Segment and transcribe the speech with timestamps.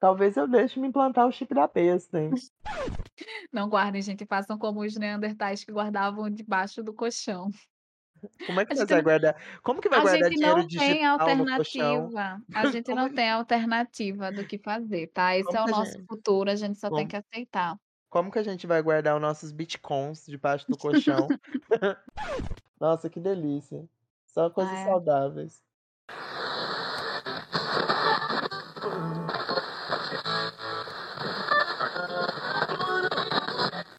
[0.00, 2.42] Talvez eu deixe me implantar o chip da besta, hein.
[3.52, 7.50] Não guardem, gente, façam como os neandertais que guardavam debaixo do colchão.
[8.44, 10.68] Como é que A gente vai guardar como que vai a guardar gente dinheiro não
[10.74, 12.12] tem digital no colchão?
[12.12, 15.98] alternativa, a gente não tem alternativa do que fazer, tá, esse como é o nosso
[15.98, 17.76] gente futuro, a gente só tem como que aceitar.
[18.10, 21.34] como que a gente vai guardar os nossos bitcoins debaixo do colchão?
[22.80, 23.88] Nossa, que delícia.
[24.26, 25.62] Só coisas saudáveis.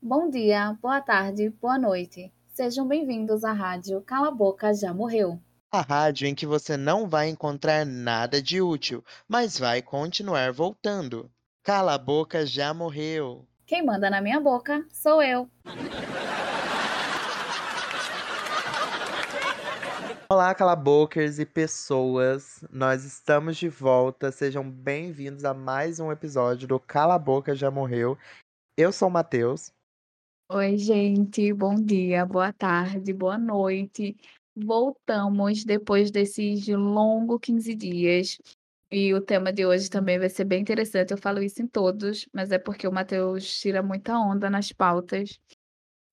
[0.04, 2.34] Bom dia, boa tarde, boa noite.
[2.48, 5.40] Sejam bem-vindos à rádio Cala a Boca Já Morreu.
[5.72, 11.30] A rádio em que você não vai encontrar nada de útil, mas vai continuar voltando.
[11.62, 13.48] Cala a boca já morreu.
[13.68, 15.48] Quem manda na minha boca sou eu.
[20.28, 22.66] Olá, calabokers e pessoas.
[22.72, 24.32] Nós estamos de volta.
[24.32, 28.18] Sejam bem-vindos a mais um episódio do Cala a Boca Já Morreu.
[28.76, 29.72] Eu sou o Matheus.
[30.54, 34.18] Oi, gente, bom dia, boa tarde, boa noite.
[34.54, 38.38] Voltamos depois desses longo 15 dias.
[38.92, 41.12] E o tema de hoje também vai ser bem interessante.
[41.12, 45.40] Eu falo isso em todos, mas é porque o Matheus tira muita onda nas pautas.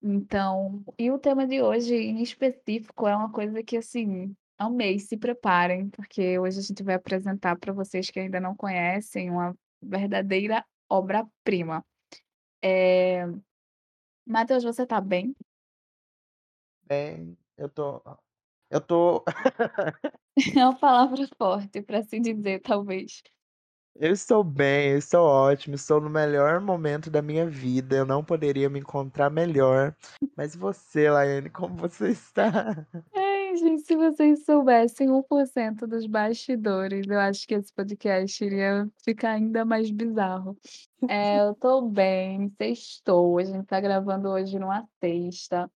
[0.00, 5.00] Então, e o tema de hoje, em específico, é uma coisa que, assim, amei.
[5.00, 9.52] Se preparem, porque hoje a gente vai apresentar para vocês que ainda não conhecem uma
[9.82, 11.84] verdadeira obra-prima.
[12.62, 13.26] Eh,
[14.28, 15.34] Matheus, você tá bem?
[16.82, 18.02] Bem, eu tô
[18.70, 19.24] eu tô
[20.56, 23.22] É uma palavra forte para se dizer, talvez.
[24.00, 28.24] Eu estou bem, eu estou ótimo, estou no melhor momento da minha vida, eu não
[28.24, 29.94] poderia me encontrar melhor.
[30.36, 32.86] Mas você, Laiane, como você está?
[33.14, 33.27] Ai,
[33.58, 39.64] gente, se vocês soubessem 1% dos bastidores, eu acho que esse podcast iria ficar ainda
[39.64, 40.56] mais bizarro.
[41.08, 45.70] Eh, eu tô bem, sextou, a gente tá gravando hoje numa sexta.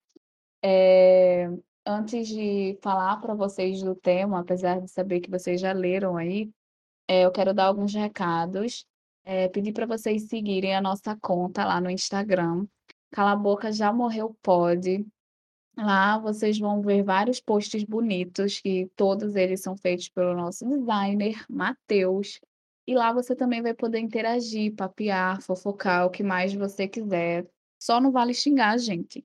[0.65, 1.48] Eh,
[1.87, 6.50] antes de falar para vocês do tema, apesar de saber que vocês já leram aí,
[7.09, 8.87] eh, eu quero dar alguns recados,
[9.25, 12.66] eh, pedir para vocês seguirem a nossa conta lá no Instagram,
[13.12, 15.06] Cala a Boca Já Morreu Pod.
[15.77, 21.44] Lá vocês vão ver vários posts bonitos, que todos eles são feitos pelo nosso designer,
[21.49, 22.41] Matheus.
[22.87, 27.47] E lá você também vai poder interagir, papear, fofocar, o que mais você quiser.
[27.81, 29.25] Só não vale xingar a gente.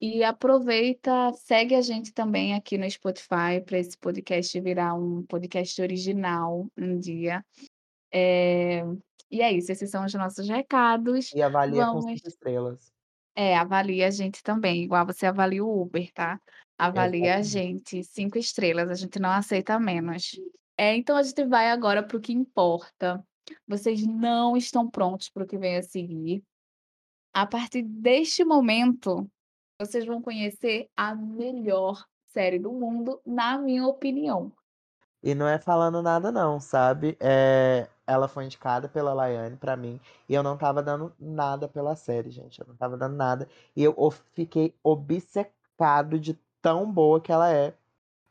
[0.00, 5.80] E aproveita, segue a gente também aqui no Spotify para esse podcast virar um podcast
[5.80, 7.44] original um dia.
[8.12, 8.82] Eh,
[9.30, 11.32] e é isso, esses são os nossos recados.
[11.32, 12.92] E avalia com Vamos 5 estrelas.
[13.34, 16.40] É, avalia a gente também, igual você avalia o Uber, tá?
[16.76, 20.32] Avalia a gente 5 estrelas, a gente não aceita menos.
[20.76, 23.24] Eh, então a gente vai agora para o que importa.
[23.66, 26.42] Vocês não estão prontos para o que vem a seguir.
[27.32, 29.30] A partir deste momento,
[29.80, 34.52] vocês vão conhecer a melhor série do mundo, na minha opinião.
[35.22, 40.00] E não é falando nada não, sabe, eh, ela foi indicada pela Laiane pra mim,
[40.28, 43.82] e eu não estava dando nada pela série, gente, eu não estava dando nada, e
[43.82, 43.94] eu
[44.34, 47.74] fiquei obcecado de tão boa que ela é.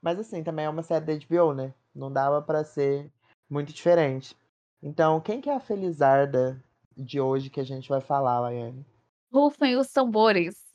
[0.01, 3.11] Mas assim, também é uma série da HBO, né, não dava pra ser
[3.49, 4.35] muito diferente.
[4.81, 6.63] Então, quem que é a felizarda
[6.97, 8.85] de hoje que a gente vai falar, Laiane?
[9.31, 10.70] Rufem os tambores.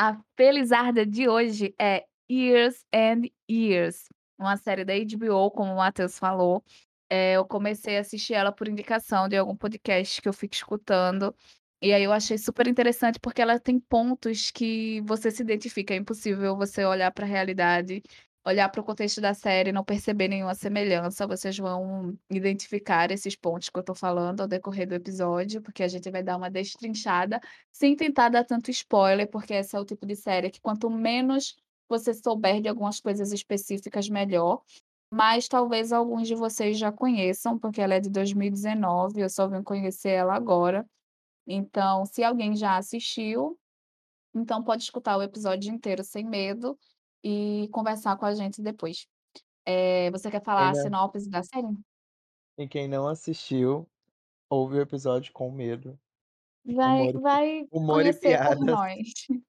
[0.00, 4.04] A felizarda de hoje é Years and Years,
[4.38, 6.62] uma série da HBO, como o Matheus falou.
[7.10, 11.34] Eh, eu comecei a assistir ela por indicação de algum podcast que eu fico escutando,
[11.82, 15.96] e aí eu achei super interessante, porque ela tem pontos que você se identifica, é
[15.96, 18.00] impossível você olhar pra realidade,
[18.48, 23.36] olhar para o contexto da série e não perceber nenhuma semelhança, vocês vão identificar esses
[23.36, 26.50] pontos que eu tô falando ao decorrer do episódio, porque a gente vai dar uma
[26.50, 30.88] destrinchada, sem tentar dar tanto spoiler, porque esse é o tipo de série que quanto
[30.88, 31.56] menos
[31.88, 34.62] você souber de algumas coisas específicas, melhor.
[35.10, 39.62] Mas talvez alguns de vocês já conheçam, porque ela é de 2019, eu só vim
[39.62, 40.86] conhecer ela agora.
[41.46, 43.58] Então, se alguém já assistiu,
[44.34, 46.78] então pode escutar o episódio inteiro sem medo,
[47.22, 49.06] e conversar com a gente depois.
[49.66, 51.66] Eh, você quer falar a sinopse da série?
[52.56, 53.88] E quem não assistiu,
[54.48, 55.98] ouve o episódio com medo.
[56.64, 59.12] Vai Humor vai humor conhecer por nós.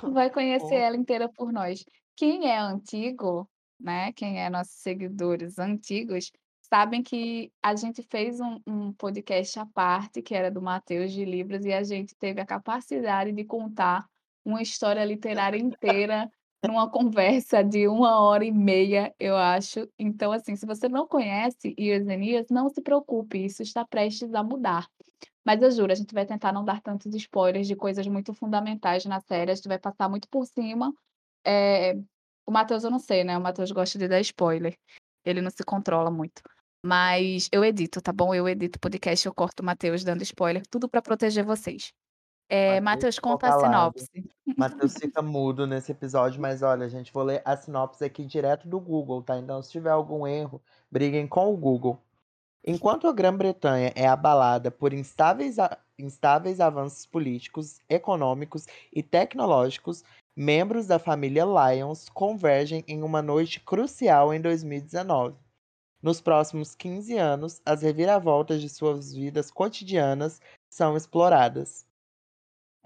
[0.00, 1.84] Vai conhecer ela inteira por nós.
[2.14, 6.30] Quem é antigo, né, quem é nossos seguidores antigos,
[6.62, 11.24] sabem que a gente fez um um podcast à parte, que era do Matheus de
[11.24, 14.06] livros, e a gente teve a capacidade de contar
[14.44, 16.30] uma história literária inteira
[16.64, 19.88] numa conversa de 1 hora e meia, eu acho.
[19.98, 24.42] Então, assim, se você não conhece Years and não se preocupe, isso está prestes a
[24.42, 24.88] mudar.
[25.44, 29.04] Mas eu juro, a gente vai tentar não dar tantos spoilers de coisas muito fundamentais
[29.06, 30.92] na série, a gente vai passar muito por cima.
[31.46, 31.94] Eh,
[32.46, 34.76] o Matheus eu não sei, né, o Matheus gosta de dar spoiler,
[35.24, 36.42] ele não se controla muito.
[36.84, 38.34] Mas eu edito, tá bom?
[38.34, 41.92] Eu edito podcast, eu corto o Matheus dando spoiler, tudo pra proteger vocês.
[42.48, 44.30] Eh, Matheus conta a sinopse.
[44.56, 48.78] Matheus fica mudo nesse episódio, mas olha, gente, vou ler a sinopse aqui direto do
[48.78, 49.36] Google, tá?
[49.36, 51.98] Então, se tiver algum erro, briguem com o Google.
[52.64, 60.04] Enquanto a Grã-Bretanha é abalada por instáveis a instáveis avanços políticos, econômicos e tecnológicos,
[60.36, 65.36] membros da família Lyons convergem em uma noite crucial em 2019.
[66.02, 71.85] Nos próximos 15 anos, as reviravoltas de suas vidas cotidianas são exploradas.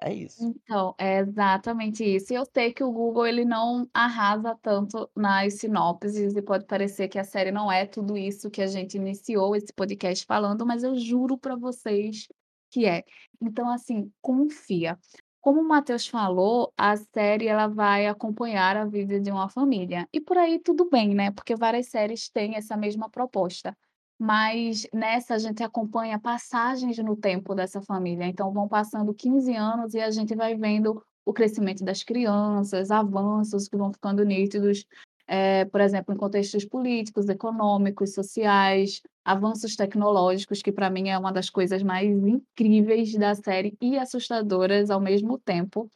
[0.02, 0.40] É isso.
[0.42, 2.32] Então, é exatamente isso.
[2.32, 7.08] E eu sei que o Google ele não arrasa tanto nas sinopses e pode parecer
[7.08, 10.82] que a série não é tudo isso que a gente iniciou esse podcast falando, mas
[10.82, 12.26] eu juro pra vocês
[12.70, 13.04] que é.
[13.40, 14.98] Então, assim, confia.
[15.42, 20.06] Como o Matheus falou, a série ela vai acompanhar a vida de uma família.
[20.12, 23.76] E por aí tudo bem, né, porque várias séries têm essa mesma proposta.
[24.20, 29.94] Mas nessa a gente acompanha passagens no tempo dessa família, então vão passando 15 anos
[29.94, 34.84] e a gente vai vendo o crescimento das crianças, avanços que vão ficando nítidos,
[35.26, 41.32] eh, por exemplo, em contextos políticos, econômicos, sociais, avanços tecnológicos, que pra mim é uma
[41.32, 45.88] das coisas mais incríveis da série e assustadoras ao mesmo tempo.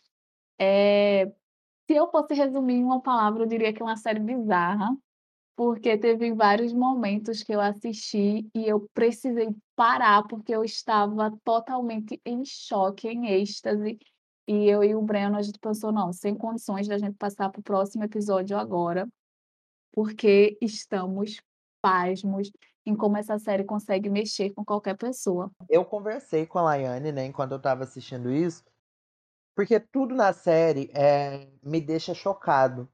[0.59, 1.27] Eh,
[1.87, 4.97] se eu fosse resumir em uma palavra, eu diria que é uma série bizarra,
[5.57, 12.21] porque teve vários momentos que eu assisti e eu precisei parar, porque eu estava totalmente
[12.27, 13.99] em choque, em êxtase,
[14.49, 17.61] e eu e o Breno, a gente pensou: "Não, sem condições da gente passar para
[17.61, 19.09] o próximo episódio agora",
[19.93, 21.39] porque estamos
[21.83, 22.51] pasmos
[22.87, 25.51] em como essa série consegue mexer com qualquer pessoa.
[25.69, 28.65] Eu conversei com a Laiane, né, enquanto eu estava assistindo isso,
[29.55, 32.89] porque tudo na série, eh, me deixa chocado,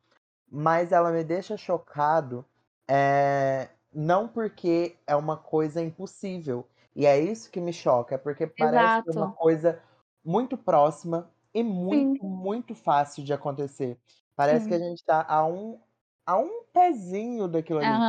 [0.50, 2.46] mas ela me deixa chocado,
[2.90, 8.46] eh, não porque é uma coisa impossível, e é isso que me choca, é porque
[8.48, 9.36] parece uma Exato.
[9.36, 9.82] coisa
[10.24, 12.20] muito próxima e Sim.
[12.20, 13.98] muito, muito fácil de acontecer.
[14.36, 14.80] Parece que a Sim.
[14.80, 15.80] gente tá a um
[16.26, 18.06] a um pezinho daquilo ali.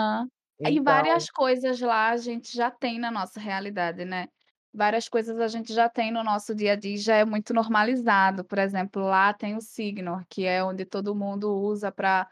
[0.68, 4.28] E Então várias coisas lá a gente já tem na nossa realidade, né.
[4.74, 7.54] Várias coisas a gente já tem no nosso dia a dia e já é muito
[7.54, 12.30] normalizado, por exemplo, lá tem o Signor, que é onde todo mundo usa pra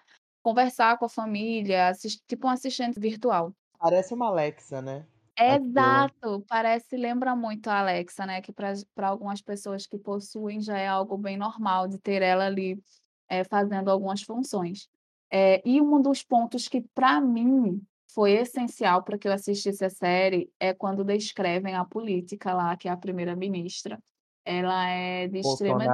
[0.50, 3.56] conversar com a família, assis tipo um assistente virtual.
[3.80, 5.06] Parece uma Alexa, né.
[5.38, 8.74] Exato, parece lembra muito a Alexa, né, que para
[9.08, 12.82] algumas pessoas que possuem já é algo bem normal de ter ela ali,
[13.30, 14.90] eh, fazendo algumas funções.
[15.32, 17.82] Eh, e um dos pontos que pra mim
[18.14, 22.88] foi essencial pra que eu assistisse a série, é quando descrevem a política lá, que
[22.90, 23.98] é a primeira-ministra,
[24.44, 25.88] ela é de extrema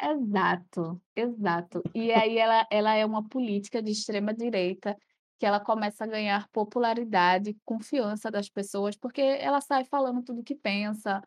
[0.00, 1.88] Exato, exato.
[1.94, 4.96] E aí ela ela é uma política de extrema direita,
[5.38, 10.54] que ela começa a ganhar popularidade, confiança das pessoas, porque ela sai falando tudo que
[10.56, 11.22] pensa,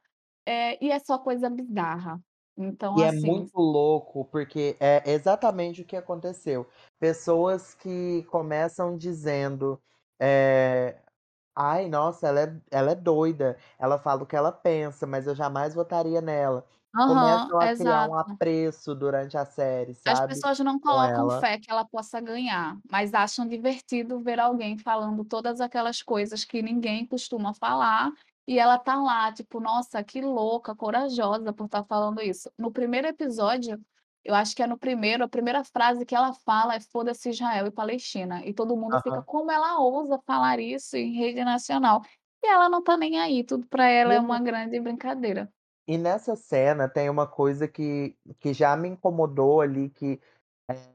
[0.45, 2.19] eh, e é só coisa bizarra.
[2.57, 6.67] Então E é assim muito louco, porque é exatamente o que aconteceu.
[6.99, 9.81] Pessoas que começam dizendo,
[10.19, 10.97] eh:
[11.55, 15.35] "Ai, nossa, ela é ela é doida, ela fala o que ela pensa, mas eu
[15.35, 16.65] jamais votaria nela".
[16.97, 18.39] Aham, Começam a criar um exato.
[18.39, 21.41] apreço durante a série, As sabe, pessoas não com colocam ela.
[21.41, 26.61] fé que ela possa ganhar, mas acham divertido ver alguém falando todas aquelas coisas que
[26.61, 28.11] ninguém costuma falar,
[28.47, 32.49] e ela tá lá, tipo: "Nossa, que louca, corajosa por estar falando isso".
[32.57, 33.77] No primeiro episódio,
[34.23, 37.67] eu acho que é no primeiro, a primeira frase que ela fala é: "Foda-se Israel
[37.67, 39.25] e Palestina", e todo mundo fica: Aham.
[39.25, 42.01] "Como ela ousa falar isso em rede nacional?".
[42.41, 45.51] E ela não tá nem aí, tudo pra ela é uma grande brincadeira.
[45.87, 50.21] E nessa cena tem uma coisa que que já me incomodou ali, que,
[50.69, 50.93] eh,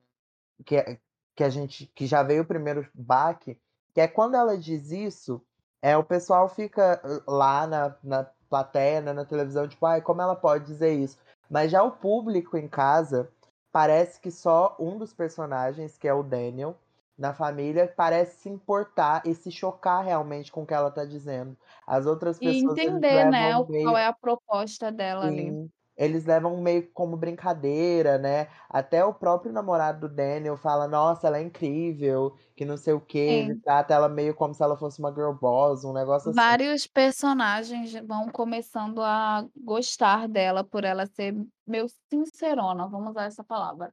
[0.66, 1.00] que é
[1.36, 3.58] que a gente que já veio o primeiro baque,
[3.94, 5.42] que é quando ela diz isso,
[5.82, 10.36] eh, o pessoal fica lá na na plateia, né, na televisão, tipo: "Ai, como ela
[10.36, 11.18] pode dizer isso?".
[11.50, 13.30] Mas já o público em casa,
[13.72, 16.76] parece que só um dos personagens, que é o Daniel,
[17.22, 21.56] na família, parece se importar e se chocar realmente com o que ela tá dizendo.
[21.86, 25.56] As outras E pessoas eles entender, né, o qual meio é a proposta dela ali.
[25.56, 28.48] Sim, eles levam meio como brincadeira, né.
[28.68, 33.00] Até o próprio namorado do Daniel fala: "Nossa, ela é incrível, que não sei o
[33.00, 33.62] quê", ele Sim.
[33.62, 36.54] trata ela meio como se ela fosse uma girl boss, um negócio assim.
[36.54, 41.34] Vários personagens vão começando a gostar dela por ela ser
[41.66, 43.92] meio sincerona, vamos usar essa palavra.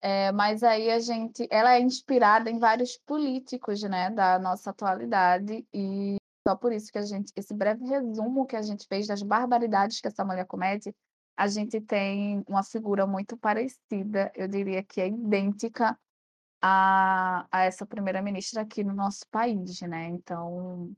[0.00, 5.66] Eh, mas aí a gente ela é inspirada em vários políticos, né, da nossa atualidade
[5.74, 9.22] e só por isso que a gente esse breve resumo que a gente fez das
[9.22, 10.94] barbaridades que essa mulher comete,
[11.36, 15.98] a gente tem uma figura muito parecida, eu diria que é idêntica
[16.62, 20.92] a a essa primeira-ministra aqui no nosso país, né, então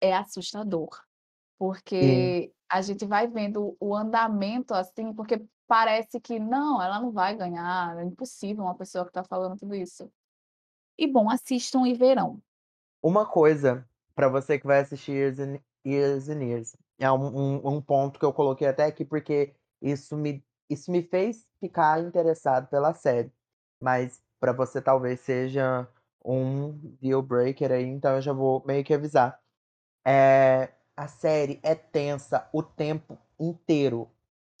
[0.00, 0.90] é assustador,
[1.58, 7.36] porque a gente vai vendo o andamento, assim, porque parece que: "Não, ela não vai
[7.36, 10.10] ganhar, é impossível uma pessoa que está falando tudo isso".
[10.98, 12.42] E bom, assistam e verão.
[13.02, 17.68] Uma coisa, pra você que vai assistir Years and Years and Years, é um um
[17.76, 22.68] um ponto que eu coloquei até aqui, porque isso me isso me fez ficar interessado
[22.68, 23.32] pela série,
[23.82, 25.86] mas pra você talvez seja
[26.24, 29.40] um deal breaker aí, então eu já vou meio que avisar.
[30.06, 34.10] Eh, a série é tensa o tempo inteiro,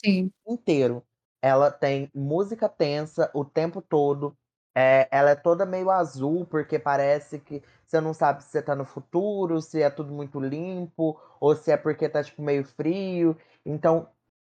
[0.04, 0.32] Sim.
[0.46, 1.04] inteiro.
[1.42, 4.36] Ela tem música tensa o tempo todo,
[4.76, 8.74] eh, ela é toda meio azul, porque parece que você não sabe se você tá
[8.76, 13.36] no futuro, se é tudo muito limpo, ou se é porque tá, tipo, meio frio,
[13.66, 14.08] então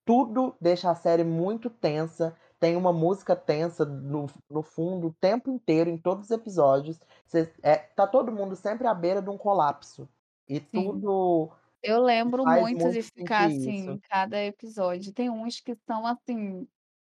[0.06, 5.50] tudo deixa a série muito tensa, tem uma música tensa no no fundo o tempo
[5.50, 9.38] inteiro, em todos os episódios, você eh, tá todo mundo sempre à beira de um
[9.38, 10.08] colapso,
[10.48, 11.04] e Sim.
[11.04, 11.50] tudo
[11.86, 13.96] Eu lembro faz muito de ficar, assim, isso.
[13.96, 16.66] em cada episódio, tem uns que são, assim,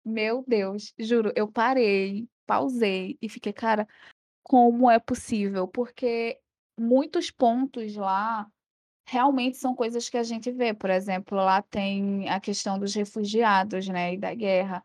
[0.05, 3.87] meu Deus, juro, eu parei, pausei e fiquei: "Cara,
[4.45, 6.41] como é possível?", porque
[6.79, 8.49] muitos pontos lá,
[9.09, 13.89] realmente são coisas que a gente vê, por exemplo, lá tem a questão dos refugiados,
[13.89, 14.83] né, e da guerra,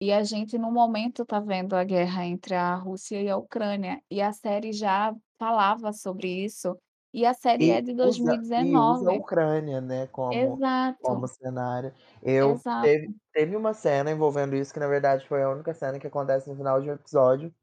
[0.00, 4.00] e a gente no momento tá vendo a guerra entre a Rússia e a Ucrânia,
[4.10, 6.76] e a série já falava sobre isso,
[7.12, 9.12] e a série é E de dois mil e usa e usa a.
[9.12, 10.62] Ucrânia, né, como
[11.00, 11.28] como Exato.
[11.28, 11.92] cenário.
[12.22, 13.32] Eu teve Exato.
[13.32, 16.56] teve uma cena envolvendo isso que na verdade foi a única cena que acontece no
[16.56, 17.54] final de um episódio,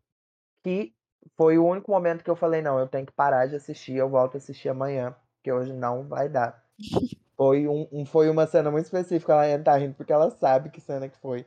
[0.64, 0.96] que
[1.38, 4.10] foi o único momento que eu falei: "Não, eu tenho que parar de assistir, eu
[4.10, 6.66] volto a assistir amanhã, porque hoje não vai dar".
[7.38, 10.70] Foi um um foi uma cena muito específica, a Laiane tá rindo porque ela sabe
[10.72, 11.46] que cena que foi.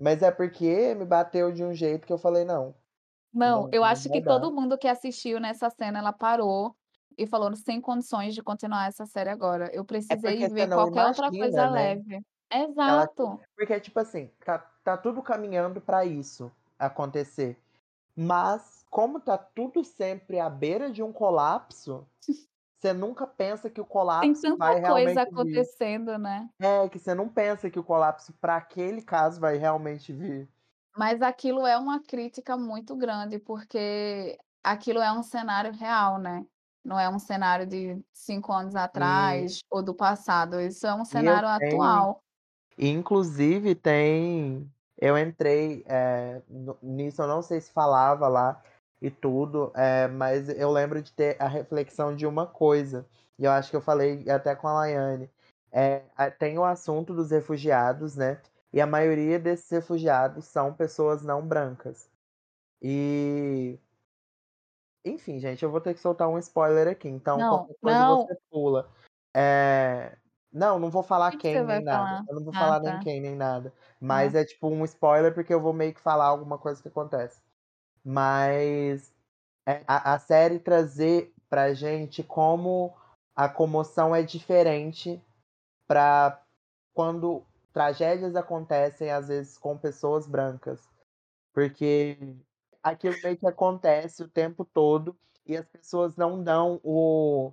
[0.00, 2.74] Mas é porque me bateu de um jeito que eu falei: "Não,
[3.32, 4.52] Não, não eu não acho que vai todo dar".
[4.52, 6.74] mundo que assistiu nessa cena, ela parou
[7.18, 11.06] e falou: "Sem condições de continuar essa série agora, eu É precisei você ver qualquer
[11.06, 12.22] outra imagina, coisa né, leve".
[12.86, 13.44] ela Exato.
[13.56, 17.58] porque, tipo assim, tá tá tudo caminhando pra isso acontecer,
[18.16, 22.06] mas como tá tudo sempre à beira de um colapso,
[22.78, 23.86] você nunca pensa que o
[24.20, 25.68] Tem colapso tanta vai coisa realmente vir.
[25.72, 26.48] acontecendo, né.
[26.60, 30.48] É, que você não pensa que o colapso pra aquele caso vai realmente vir.
[30.96, 36.46] Mas aquilo é uma crítica muito grande, porque aquilo é um cenário real, né,
[36.88, 39.46] não é um cenário de 5 anos Sim.
[39.46, 42.20] atrás ou do passado, isso é um E cenário tenho atual.
[42.78, 48.62] inclusive tem eu entrei, eh, no nisso, eu não sei se falava lá
[49.02, 53.06] e tudo, eh, mas eu lembro de ter a reflexão de uma coisa,
[53.38, 55.30] e eu acho que eu falei até com a Laiane,
[55.72, 58.40] eh, a tem o assunto dos refugiados, né,
[58.72, 62.10] e a maioria desses refugiados são pessoas não brancas.
[62.82, 63.78] E
[65.08, 68.04] enfim, gente, eu vou ter que soltar um spoiler aqui, então Não, qualquer coisa não.
[68.04, 68.90] você pula.
[69.34, 70.16] Eh,
[70.52, 72.24] não, não vou falar Que que quem nem nada, falar?
[72.28, 73.00] eu não vou Ah, falar nem tá.
[73.00, 74.36] quem nem nada, mas Hã.
[74.36, 77.42] é tipo um spoiler, porque eu vou meio que falar alguma coisa que acontece.
[78.04, 79.14] Mas,
[79.68, 82.96] eh, a a série trazer pra gente como
[83.36, 85.22] a comoção é diferente
[85.88, 86.42] pra
[86.94, 90.88] quando tragédias acontecem, às vezes, com pessoas brancas,
[91.54, 92.18] porque
[92.82, 97.52] aquilo meio que acontece o tempo todo e as pessoas não dão o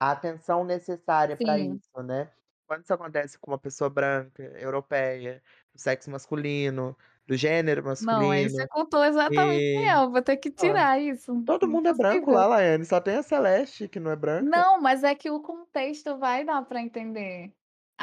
[0.00, 1.60] a atenção necessária pra Sim.
[1.60, 2.32] isso, né.
[2.66, 5.42] Quando isso acontece com uma pessoa branca, europeia,
[5.74, 10.22] do sexo masculino, do gênero Não, aí você masculino, contou exatamente e é, eu vou
[10.22, 12.46] ter que tirar isso, todo mundo é branco lá.
[12.46, 14.64] Laiane, só tem a Celeste que não é branca.
[14.64, 17.54] Não, mas é que o contexto vai dar pra entender.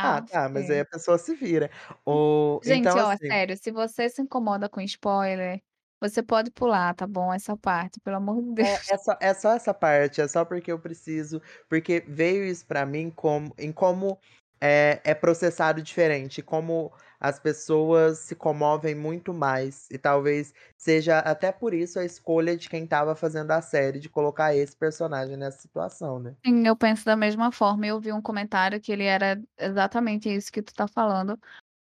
[0.01, 0.31] Ah, Aff.
[0.31, 1.69] tá, mas aí a pessoa se vira.
[2.05, 5.61] O então Gente, ó, assim sério, se você se incomoda com spoiler,
[5.99, 8.93] você pode pular, tá bom, essa parte, pelo amor de É Deus.
[8.95, 11.39] é só é só essa parte, é só porque eu preciso
[11.69, 14.19] porque veio isso pra mim como em como
[14.59, 21.51] é é processado diferente, como as pessoas se comovem muito mais, e talvez seja até
[21.51, 25.59] por isso a escolha de quem estava fazendo a série, de colocar esse personagem nessa
[25.61, 26.37] situação, né.
[26.45, 30.51] Sim, eu penso da mesma forma, eu vi um comentário que ele era exatamente isso
[30.51, 31.37] que tu tá falando.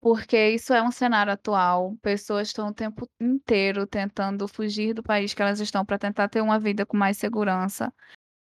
[0.03, 5.35] Porque isso é um cenário atual, pessoas estão o tempo inteiro tentando fugir do país
[5.35, 7.93] que elas estão pra tentar ter uma vida com mais segurança,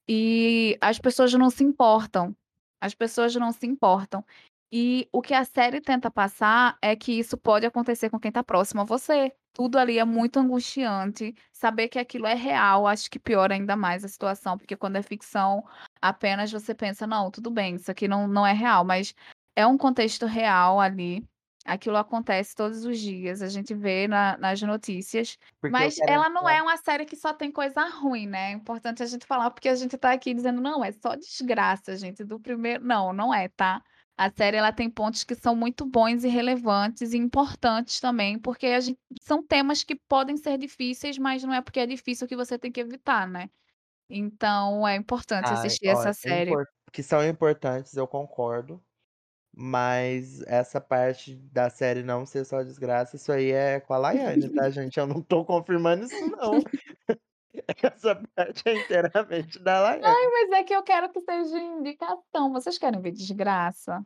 [0.09, 2.35] e as pessoas não se importam,
[2.81, 4.25] as pessoas não se importam.
[4.71, 8.43] E o que a série tenta passar é que isso pode acontecer com quem tá
[8.43, 9.31] próximo a você.
[9.53, 14.05] Tudo ali é muito angustiante, saber que aquilo é real, acho que piora ainda mais
[14.05, 15.63] a situação, porque quando é ficção,
[16.01, 19.13] apenas você pensa: "Não, tudo bem, isso aqui não não é real", mas
[19.55, 21.25] é um contexto real ali,
[21.65, 26.49] aquilo acontece todos os dias, a gente vê na nas notícias, Porque mas ela não
[26.49, 29.51] entrar é uma série que só tem coisa ruim, né, é importante a gente falar,
[29.51, 33.33] porque a gente tá aqui dizendo: "Não, é só desgraça gente, do primeiro", não, não
[33.33, 33.81] é, tá.
[34.17, 38.67] A série ela tem pontos que são muito bons e relevantes e importantes também, porque
[38.67, 42.35] a gen são temas que podem ser difíceis, mas não é porque é difícil que
[42.35, 43.49] você tem que evitar, né.
[44.09, 46.59] Então é importante Ai, assistir ó, essa é série.
[46.91, 48.83] que são importantes, eu concordo,
[49.55, 54.49] mas essa parte da série não ser só desgraça, isso aí é com a Laiane,
[54.49, 56.63] tá gente, eu não tô confirmando isso não.
[57.83, 60.31] Essa parte é inteiramente da Ai, Laiane.
[60.31, 64.05] mas é que eu quero que seja indicação, vocês querem ver desgraça?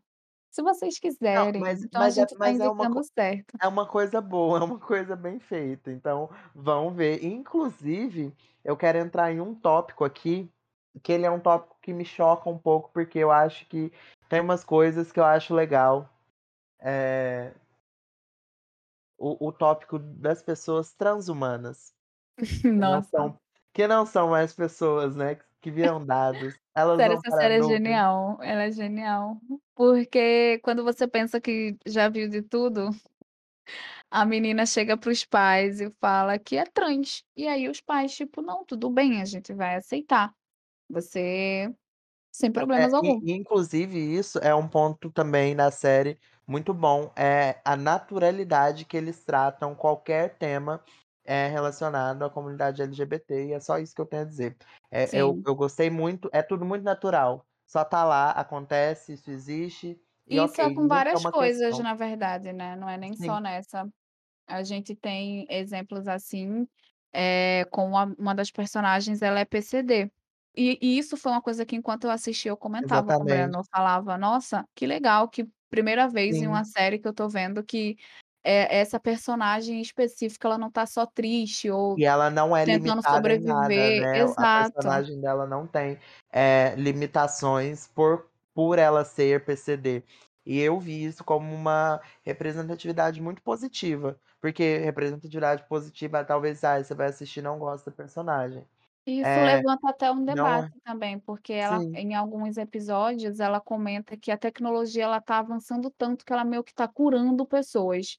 [0.51, 0.99] Se vocês
[1.31, 3.57] Não, quiserem, mas então a mas é gente tá mas é uma certo.
[3.61, 7.23] é uma coisa boa, é uma coisa bem feita, então vão ver.
[7.25, 10.51] Inclusive, eu quero entrar em um tópico aqui,
[11.03, 13.91] que ele é um tópico que me choca um pouco, porque eu acho que
[14.29, 16.09] tem umas coisas que eu acho legal,
[16.81, 17.53] eh
[19.17, 21.93] o o tópico das pessoas transhumanas,
[22.79, 23.03] que não Nossa.
[23.03, 23.39] são
[23.73, 27.63] que não são mais pessoas, né, que viram dados, elas Sério, essa série é nuvem.
[27.63, 29.41] genial, ela é genial,
[29.73, 32.89] porque quando você pensa que já viu de tudo,
[34.11, 38.15] a menina chega para os pais e fala que é trans, e aí os pais
[38.15, 40.33] tipo: "Não, tudo bem, a gente vai aceitar,
[40.89, 41.73] você
[42.33, 43.21] sem é, problemas e algum".
[43.21, 48.97] e inclusive isso é um ponto também na série muito bom, é a naturalidade que
[48.97, 50.83] eles tratam qualquer tema,
[51.23, 54.57] eh, relacionado à comunidade LGBT e é só isso que eu tenho a dizer.
[54.91, 59.97] Eh, eu eu gostei muito, é tudo muito natural, só tá lá, acontece, isso existe,
[60.27, 61.79] e Isso ok, é com é várias uma coisas questão.
[61.79, 63.41] na verdade, né, não é nem só Sim.
[63.41, 63.85] nessa.
[64.47, 66.67] A gente tem exemplos assim,
[67.13, 70.11] eh, com a uma das personagens ela é PCD.
[70.55, 73.27] E e isso foi uma coisa que enquanto eu assistia eu comentava com o Exatamente.
[73.27, 76.65] Breno, eu falava: "Nossa, que legal, que primeira vez em uma Sim.
[76.65, 77.95] série que eu tô vendo que,
[78.43, 83.01] eh, essa personagem específica ela não tá só triste ou E ela não é tentando
[83.05, 83.93] em nada, sobreviver".
[83.93, 84.47] né, a Exato.
[84.47, 85.99] personagem dela não tem,
[86.31, 90.03] eh, limitações por por ela ser PCD.
[90.45, 96.93] E eu vi isso como uma representatividade muito positiva, porque representatividade positiva talvez, ai, você
[96.93, 98.63] vai assistir e não gosta da personagem.
[99.07, 101.93] Isso Eh, levanta até um não debate é também, porque ela sim.
[101.93, 106.63] em alguns episódios ela comenta que a tecnologia ela tá avançando tanto que ela meio
[106.63, 108.17] que tá curando pessoas.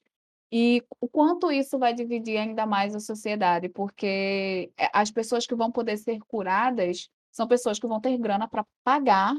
[0.51, 5.55] E o quanto isso vai dividir ainda mais a sociedade, porque, eh, as pessoas que
[5.55, 9.33] vão poder ser curadas, são pessoas que vão ter grana pra pagar,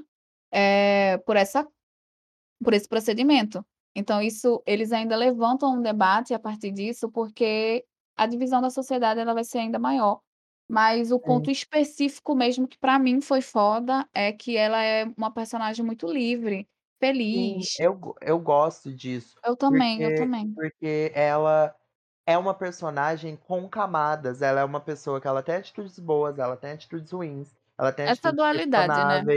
[0.52, 1.66] eh, por essa
[2.64, 3.64] por esse procedimento.
[3.96, 7.84] Então isso eles ainda levantam um debate a partir disso, porque
[8.16, 10.20] a divisão da sociedade ela vai ser ainda maior.
[10.68, 11.48] Mas o Sim.
[11.48, 16.06] ponto específico mesmo que pra mim foi foda, é que ela é uma personagem muito
[16.12, 16.68] livre,
[17.32, 17.78] Sim, feliz.
[17.78, 20.56] eu go eu gosto disso, Eu também, eu porque também.
[20.56, 21.74] porque ela
[22.26, 26.56] é uma personagem com camadas, ela é uma pessoa que ela tem atitudes boas, ela
[26.56, 29.28] tem atitudes ruins, ela tem Essa dualidade, né.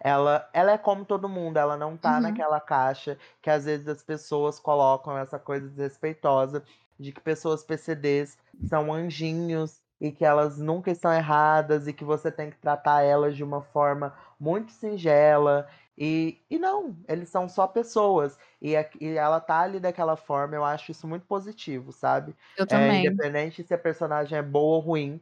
[0.00, 2.20] ela ela é como todo mundo, ela não tá Uhum.
[2.20, 6.62] naquela caixa que às vezes as pessoas colocam essa coisa desrespeitosa,
[6.98, 12.30] de que pessoas PCDs são anjinhos, e que elas nunca estão erradas e que você
[12.32, 17.66] tem que tratar elas de uma forma muito singela, e e não, eles são só
[17.66, 22.34] pessoas, e a e ela tá ali daquela forma, eu acho isso muito positivo, sabe.
[22.56, 23.20] Eu Eh, também.
[23.20, 25.20] independente se a personagem é boa ou ruim,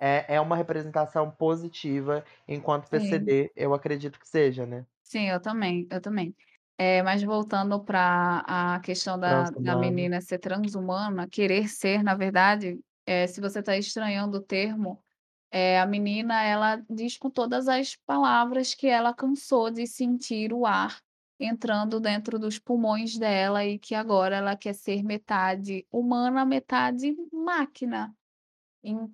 [0.00, 3.30] é é uma representação positiva, enquanto Sim.
[3.30, 4.86] PCD eu acredito que seja, né.
[5.06, 6.34] Sim, eu também, eu também.
[6.76, 12.78] Eh, mas voltando pra a questão da da menina ser transhumana, querer ser na verdade,
[13.08, 15.02] eh, se você tá estranhando o termo,
[15.52, 20.66] eh, a menina ela diz com todas as palavras que ela cansou de sentir o
[20.66, 21.00] ar
[21.40, 28.14] entrando dentro dos pulmões dela e que agora ela quer ser metade humana, metade máquina.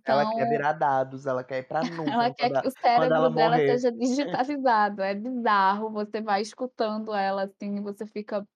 [0.06, 3.20] Ela quer Então virar dados, ela quer ir pra ela nuvem quer que o ela
[3.20, 3.66] cérebro dela morrer.
[3.66, 8.46] seja digitalizado, é bizarro, você vai escutando ela, assim, e você fica: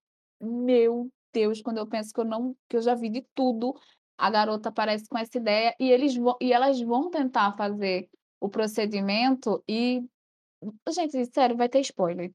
[0.40, 3.74] "Meu Deus", quando eu penso que eu não que eu já vi de tudo,
[4.18, 8.09] a garota aparece com essa ideia e eles vão e elas vão tentar fazer
[8.40, 10.02] o procedimento e
[10.90, 12.33] gente, sério, vai ter spoiler.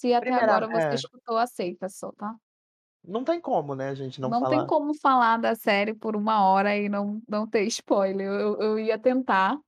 [0.00, 0.96] Se até Primeira agora você é.
[0.96, 2.34] escutou, aceita só, tá.
[3.04, 4.66] Não tem como, né, a gente não Não tem falar.
[4.66, 8.26] como falar da série por 1 hora e não não ter spoiler.
[8.28, 9.58] Eu eu ia tentar,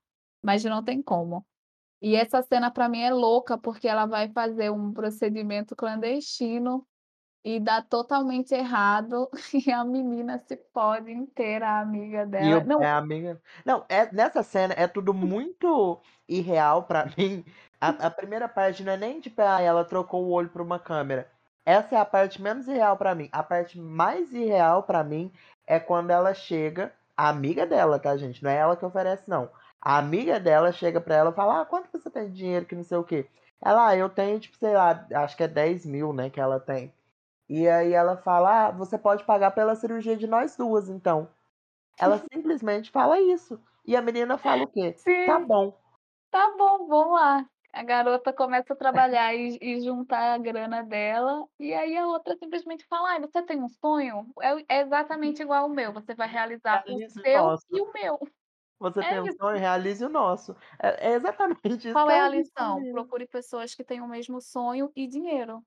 [0.42, 1.44] mas não tem como.
[2.02, 6.86] E essa cena pra mim é louca, porque ela vai fazer um procedimento clandestino
[7.44, 9.30] e dá totalmente errado,
[9.66, 14.10] e a menina se fode inteira, a amiga dela é não a amiga não, é
[14.12, 17.44] nessa cena é tudo muito irreal pra mim.
[17.80, 20.78] A a primeira parte não é nem tipo, ah, ela trocou o olho por uma
[20.78, 21.30] câmera.
[21.66, 23.28] Essa é a parte menos irreal pra mim.
[23.32, 25.32] A parte mais irreal pra mim
[25.66, 29.50] é quando ela chega a amiga dela, tá, gente, não é ela que oferece não.
[29.80, 32.74] A amiga dela chega pra ela e fala: "Ah, quanto você tem de dinheiro que
[32.74, 33.28] não sei o quê".
[33.62, 36.92] Ela: "Ah, eu tenho, tipo, sei lá", acho que é 10.000, né, que ela tem.
[37.48, 41.28] E aí ela fala: "Ah, você pode pagar pela cirurgia de nós 2 então".
[41.98, 43.60] Ela simplesmente fala isso.
[43.86, 45.00] E a menina fala o quê?
[45.24, 45.46] "Tá Sim.
[45.46, 45.78] bom".
[46.30, 47.46] Tá bom, vamos lá.
[47.72, 52.36] A garota começa a trabalhar e e juntar a grana dela, e aí a outra
[52.36, 54.32] simplesmente fala: "Ai, você tem um sonho?
[54.68, 57.66] É é exatamente igual ao meu, você vai realizar o Realize o seu nosso.
[57.70, 58.18] e o meu".
[58.80, 59.58] Você É tem um sonho?
[59.58, 59.60] isso.
[59.60, 60.56] Realize o nosso.
[60.82, 62.84] É é exatamente isso Qual é a lição?
[62.90, 65.64] Procure pessoas que têm o mesmo sonho e dinheiro.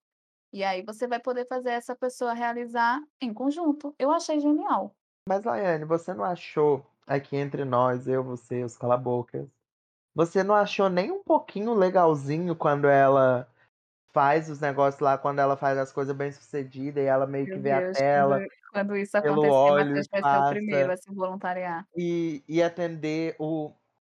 [0.51, 3.93] E aí você vai poder fazer essa pessoa realizar em conjunto.
[3.99, 4.95] Eu achei genial.
[5.27, 9.47] Mas, Laiane, você não achou, aqui entre nós, eu, você, os cala-bocas,
[10.15, 13.47] você não achou nem um pouquinho legalzinho quando ela
[14.13, 17.61] faz os negócios lá, quando ela faz as coisa bem-sucedida e ela meio que Meu
[17.61, 20.89] vê a Deus, quando tela quando isso pelo acontecer, e Matheus vai ser o primeiro
[20.89, 21.87] passa a se voluntariar.
[21.95, 23.73] e e atender o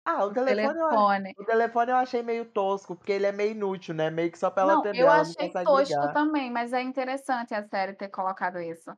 [0.08, 1.38] ah, o O telefone eu telefone.
[1.40, 4.50] o telefone eu achei meio tosco, porque ele é meio inútil, né, meio que só
[4.50, 6.12] pra ela Não, atender, eu ela não achei consegue tosco ligar.
[6.12, 8.92] também, mas é interessante a série ter colocado isso.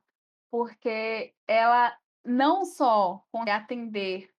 [0.50, 4.30] Porque ela não só consegue atender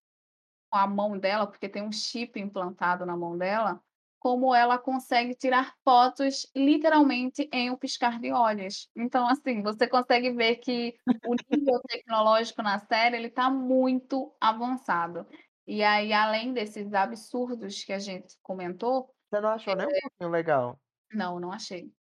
[0.72, 3.82] com a mão dela, porque tem um chip implantado na mão dela,
[4.20, 8.90] como ela consegue tirar fotos literalmente em um piscar de olhos.
[8.96, 15.28] Então, assim, você consegue ver que o nível tecnológico na série, ele tá muito avançado.
[15.68, 20.02] E aí, além desses absurdos que a gente comentou, Você não achou nem um eh
[20.02, 20.82] pouquinho legal?
[21.14, 21.94] Não, não achei.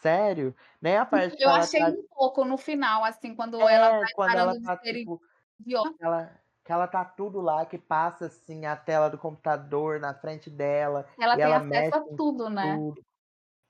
[0.00, 0.54] Sério?
[0.80, 3.98] Nem a parte Eu ela achei tá um pouco no final, assim, quando ela É,
[3.98, 5.20] vai quando ela tá, tipo,
[5.60, 5.98] idiota.
[5.98, 10.14] que ela que ela tá tudo lá, que passa, assim, a tela do computador na
[10.14, 12.84] frente dela, Ela tem ela acesso a tudo, né.
[12.86, 13.02] tudo.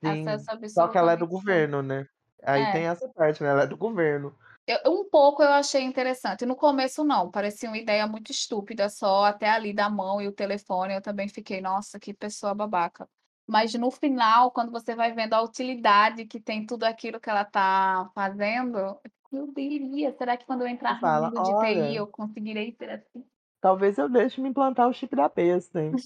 [0.03, 0.41] Sim.
[0.41, 2.05] Acesso Só que ela é do governo, né.
[2.43, 2.71] Aí É.
[2.71, 4.37] tem essa parte, né, ela é do governo.
[4.67, 9.25] Eu um pouco eu achei interessante, no começo não, parecia uma ideia muito estúpida, só
[9.25, 13.07] até ali da mão e o telefone, eu também fiquei: "Nossa, que pessoa babaca".
[13.47, 17.45] Mas no final, quando você vai vendo a utilidade que tem tudo aquilo que ela
[17.45, 18.99] tá fazendo,
[19.31, 22.71] eu diria: "Será que quando eu entrar no fala: mundo de TI "Olha" eu conseguirei
[22.75, 23.23] ser assim?".
[23.61, 25.99] "talvez eu deixe me implantar o chip da besta, hein".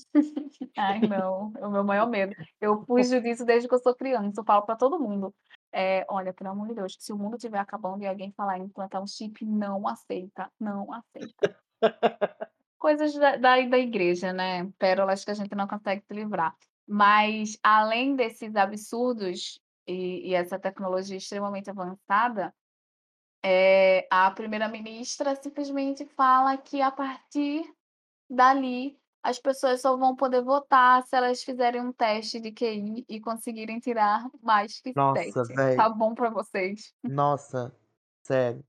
[0.78, 2.36] Ai não, é o meu maior medo.
[2.62, 5.34] Eu fujo disso desde que eu sou criança, eu falo pra todo mundo:
[5.74, 8.64] "Eh, olha, pelo amor de Deus, se o mundo estiver acabando e alguém falar em
[8.66, 11.50] implantar um chip, não aceita, não aceita".
[12.80, 16.56] Coisas da da da igreja, né, pérolas que a gente não consegue se livrar.
[16.88, 22.54] Mas, além desses absurdos e e essa tecnologia extremamente avançada,
[23.46, 27.66] eh, a primeira-ministra simplesmente fala que a partir
[28.30, 33.20] dali, as pessoas só vão poder votar se elas fizerem um teste de QI e
[33.20, 35.54] conseguirem tirar mais que Nossa, 7.
[35.76, 35.98] Tá véi.
[35.98, 36.94] bom pra vocês?
[37.04, 37.76] Nossa,
[38.24, 38.64] sério.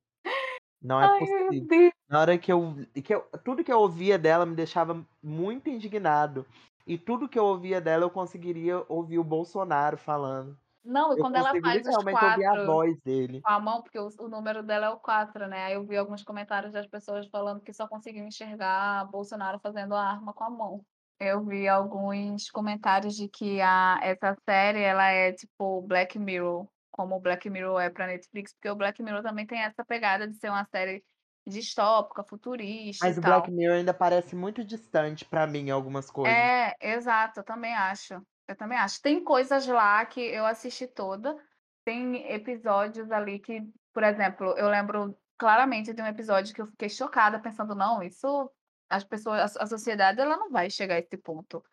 [0.82, 1.92] Não é Ai, possível.
[2.08, 6.46] Na hora que eu que eu tudo que eu ouvia dela me deixava muito indignado.
[6.86, 10.58] E tudo que eu ouvia dela eu conseguiria ouvir o Bolsonaro falando.
[10.84, 13.44] Não, e Eu quando ela faz os ouvir a 4 voz dele.
[13.44, 15.96] com a mão, porque o o número dela é o 4, né, aí eu vi
[15.96, 20.50] alguns comentários das pessoas falando que só conseguiam enxergar Bolsonaro fazendo a arma com a
[20.50, 20.84] mão.
[21.20, 27.16] Eu vi alguns comentários de que a essa série ela é tipo Black Mirror, como
[27.16, 30.36] o Black Mirror é pra Netflix, porque o Black Mirror também tem essa pegada de
[30.38, 31.04] ser uma série
[31.46, 33.50] distópica, futurista Mas o Black tal.
[33.50, 36.50] Mirror ainda parece muito distante pra mim algumas coisas.
[36.50, 38.14] É, exato, eu também acho,
[38.50, 39.00] eu também acho.
[39.02, 41.36] Tem coisas lá que eu assisti toda,
[41.84, 43.62] tem episódios ali que,
[43.94, 48.50] por exemplo, eu lembro claramente de um episódio que eu fiquei chocada pensando: "Não, isso
[48.90, 51.64] as pessoas a a sociedade ela não vai chegar a esse ponto",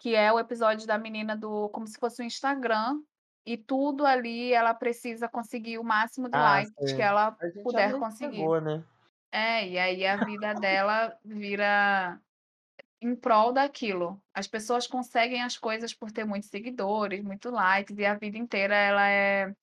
[0.00, 3.00] que é o episódio da menina do como se fosse o Instagram,
[3.46, 7.02] e tudo ali ela precisa conseguir o máximo de Ah, likes que sei.
[7.02, 8.54] ela puder que conseguir.
[8.54, 8.84] chegou, né.
[9.32, 12.20] É, e aí a vida dela vira
[13.00, 14.22] em prol daquilo.
[14.34, 18.74] As pessoas conseguem as coisas por ter muitos seguidores, muito likes, e a vida inteira
[18.76, 19.54] ela é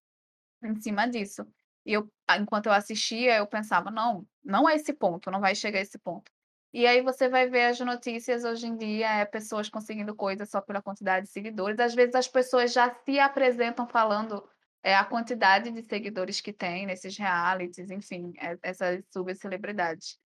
[0.64, 1.46] em cima disso.
[1.86, 5.80] E eu enquanto eu assistia, eu pensava: "Não, não é esse ponto, não vai chegar
[5.80, 6.32] a esse ponto".
[6.74, 10.62] E aí você vai ver as notícias hoje em dia, é pessoas conseguindo coisas só
[10.62, 14.48] pela quantidade de seguidores, às vezes as pessoas já se apresentam falando
[14.84, 20.18] é a quantidade de seguidores que tem nesses realities, enfim, e essas subcelebridades.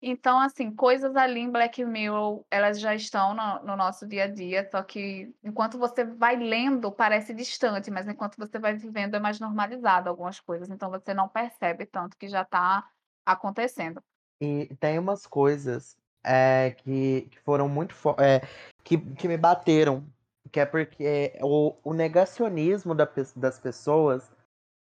[0.00, 4.26] Então, assim, coisas ali em Black Mirror, elas já estão no no nosso dia a
[4.28, 9.20] dia, só que enquanto você vai lendo, parece distante, mas enquanto você vai vivendo é
[9.20, 12.88] mais normalizado algumas coisas, então você não percebe tanto que já tá
[13.26, 14.00] acontecendo.
[14.40, 18.40] E tem umas coisas, eh, que que foram muito eh,
[18.84, 20.06] que que me bateram,
[20.52, 24.30] que é porque o o negacionismo da das pessoas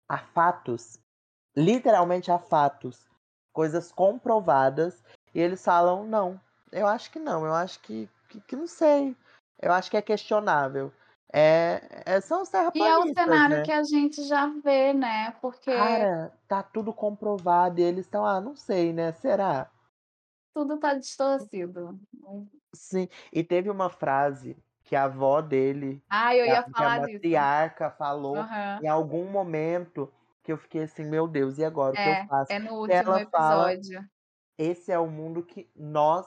[0.09, 0.99] a fatos,
[1.57, 3.09] literalmente a fatos,
[3.55, 6.41] coisas comprovadas, e eles falam: "Não,
[6.73, 9.17] eu acho que não, eu acho que que que não sei,
[9.63, 10.93] eu acho que é questionável".
[11.35, 13.63] Eh eh, são os E é o terraplanistas, cenário né.
[13.63, 18.41] que a gente já vê, né, porque Cara, tá tudo comprovado e eles estão: "Ah,
[18.41, 19.71] não sei, né, será?".
[20.55, 21.99] Tudo tá distorcido.
[22.75, 26.83] Sim, e teve uma frase que a avó dele, Ah, eu que a ia que
[26.83, 27.29] a falar disso.
[27.31, 28.81] matriarca falou Aham.
[28.81, 30.13] em algum momento,
[30.45, 32.55] que eu fiquei assim: "Meu Deus, e agora, o que eu É, faço?".
[32.57, 34.01] é no último ela fala: episódio.
[34.59, 36.27] "Esse é o mundo que nós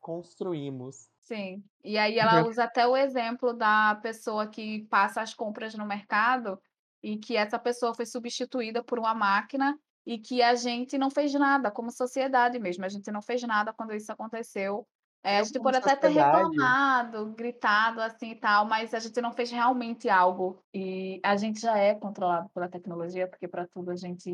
[0.00, 1.10] construímos".
[1.24, 5.86] Sim, e aí ela usa até o exemplo da pessoa que passa as compras no
[5.86, 6.60] mercado,
[7.00, 11.32] e que essa pessoa foi substituída por uma máquina, e que a gente não fez
[11.34, 14.84] nada, como sociedade mesmo, a gente não fez nada quando isso aconteceu.
[15.24, 19.30] Eh, a gente pode até ter reclamado, gritado, assim, e tal, mas a gente não
[19.32, 23.96] fez realmente algo, e a gente já é controlado pela tecnologia, porque pra tudo a
[23.96, 24.30] gente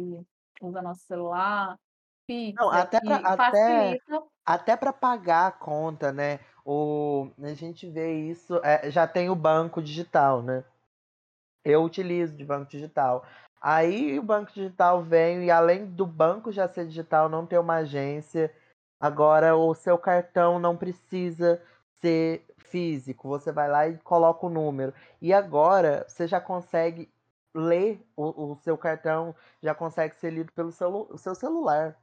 [0.63, 1.77] usa nosso celular,
[2.57, 3.99] Não, pizza, até pra até
[4.45, 9.35] até pra pagar a conta, né, o a gente vê isso, eh, já tem o
[9.37, 10.65] banco digital, né.
[11.65, 13.25] Eu utilizo de banco digital.
[13.61, 17.77] Aí o banco digital vem e além do banco já ser digital, não ter uma
[17.77, 18.55] agência,
[19.01, 21.63] agora o seu cartão não precisa
[22.01, 24.93] ser físico, você vai lá e coloca o número.
[25.21, 27.13] E agora você já consegue
[27.55, 31.97] ler o o seu cartão, já consegue ser lido pelo celu seu celular.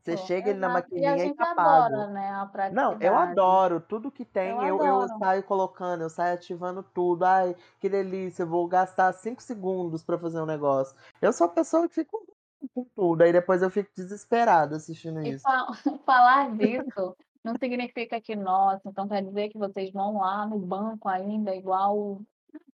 [0.00, 0.88] Você Pô, chega ele na exato.
[0.96, 2.30] E a maquininha e gente tá adora, né,
[2.68, 5.20] Não, eu adoro, tudo que Eu tem eu eu adoro.
[5.22, 10.18] saio colocando, eu saio ativando tudo, "Ai, que delícia, eu vou gastar 5 segundos pra
[10.18, 10.96] fazer um negócio".
[11.22, 12.26] Eu sou a pessoa que fico
[12.74, 15.42] com tudo, aí depois eu fico desesperado assistindo E isso.
[15.42, 15.66] fa
[16.04, 21.08] falar disso, não significa que nossa, então quer dizer que vocês vão lá no banco
[21.08, 22.20] ainda igual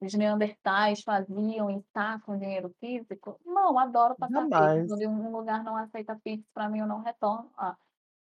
[0.02, 3.39] os neandertais faziam e sacam dinheiro físico?
[3.46, 4.88] Não, adoro passar Jamais.
[4.88, 7.78] quando um lugar não aceita Pix, pra mim eu não retorno lá.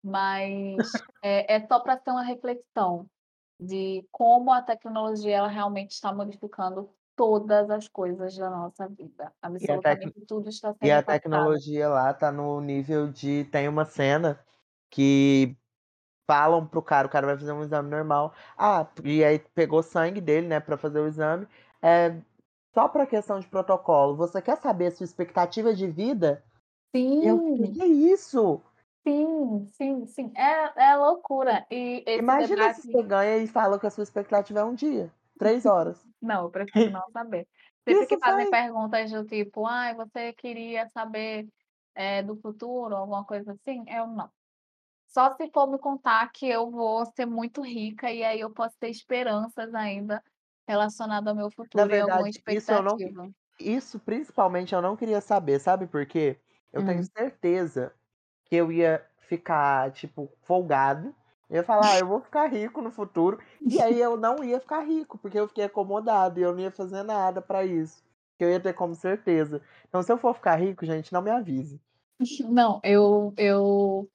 [0.04, 3.08] Mas é é só pra ter uma reflexão,
[3.60, 9.68] de como a tecnologia ela realmente está modificando todas as coisas da nossa vida, E
[9.72, 11.04] a absolutamente tudo está e sendo a impactado.
[11.04, 14.40] tecnologia lá tá no nível de tem uma cena
[14.92, 15.58] que
[16.28, 19.84] falam para o cara, o cara vai fazer um exame normal, ah, e aí pegou
[19.84, 21.48] sangue dele, né, pra fazer o exame,
[21.84, 22.22] eh,
[22.74, 26.44] só pra questão de protocolo: "Você quer saber a sua expectativa de vida?".
[27.22, 27.74] Eu Sim.
[27.74, 28.62] "Que isso?".
[29.06, 33.86] Sim, sim, sim, é é loucura, e Imagina se debate você ganha e fala que
[33.88, 36.06] a sua expectativa é 1 dia, 3 horas.
[36.21, 37.47] Não, eu prefiro não saber.
[37.88, 38.50] Que Sempre que isso fazem faz?
[38.50, 41.47] perguntas do tipo: "Ai, você queria saber,
[41.95, 44.30] eh, do futuro", alguma coisa assim, eu não.
[45.08, 48.78] Só se for me contar que eu vou ser muito rica, e aí eu posso
[48.80, 50.23] ter esperanças ainda
[50.67, 53.30] relacionado ao meu Na futuro e alguma verdade, isso eu não que expectativa.
[53.60, 56.39] isso principalmente eu não queria saber, sabe por quê?
[56.71, 57.10] Eu tenho Hum.
[57.17, 57.93] certeza
[58.45, 61.15] que eu ia ficar, tipo, folgado,
[61.50, 64.60] eu ia falar: "Ah, eu vou ficar rico no futuro", e aí eu não ia
[64.60, 68.04] ficar rico, porque eu fiquei acomodado e eu não ia fazer nada pra isso,
[68.38, 69.62] que eu ia ter como certeza.
[69.88, 71.82] Então se eu for ficar rico, gente, não me avise.
[72.50, 74.10] Não, eu eu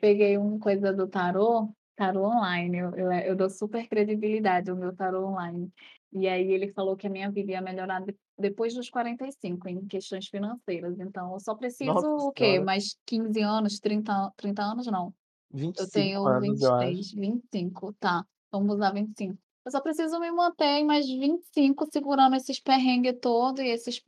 [0.00, 4.94] peguei um coisa do tarô, tarô online, eu eu eu dou super credibilidade ao meu
[4.96, 5.72] tarô online,
[6.12, 9.86] e aí ele falou que a minha vida ia melhorar de depois dos 45 em
[9.86, 12.58] questões financeiras, então eu só preciso Nossa o quê?
[12.60, 15.14] Mais 15 anos, 30 an 30 anos não,
[15.52, 16.96] vinte e eu cinco tenho anos, vinte e eu acho.
[16.98, 19.38] três, 25, tá, vamos usar 25.
[19.64, 24.02] Eu só preciso me manter em mais 25 segurando esses perrengue todo e esses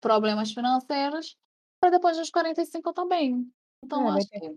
[0.00, 1.36] problemas financeiros,
[1.80, 3.52] pra depois dos 45 eu estar bem.
[3.84, 4.56] Então É, vai acho ter que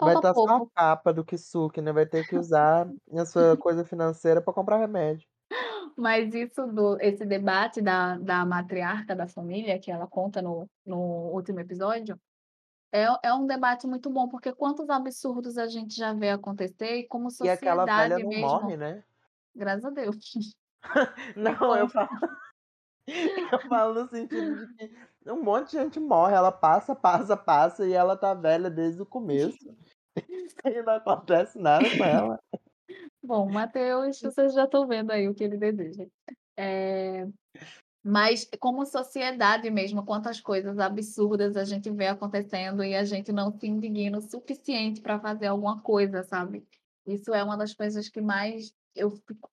[0.00, 0.72] vai estar só a pouco.
[0.74, 5.28] capa do Kisuke, né, vai ter que usar a sua coisa financeira pra comprar remédio.
[5.96, 10.98] Mas isso do esse debate da da matriarca da família, que ela conta no no
[11.32, 12.20] último episódio,
[12.92, 17.08] é é um debate muito bom, porque quantos absurdos a gente já vê acontecer e
[17.08, 19.04] como E aquela velha sociedade não mesmo morre, né.
[19.54, 20.16] graças a Deus.
[21.36, 22.08] Não, eu falo
[23.52, 27.86] eu falo no sentido de que um monte de gente morre, ela passa, passa, passa
[27.86, 29.58] e ela tá velha desde o começo,
[30.64, 32.38] e não acontece nada com ela.
[33.22, 36.06] Bom, Mateus, vocês já estão vendo aí o que ele deseja.
[36.56, 37.26] Eh
[38.08, 43.50] Mas como sociedade mesmo, quantas coisas absurdas a gente vê acontecendo e a gente não
[43.50, 46.64] se indigna o suficiente para fazer alguma coisa, sabe.
[47.04, 49.50] Isso é uma das coisas que mais eu fico